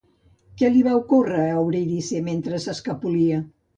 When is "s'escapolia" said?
2.65-3.43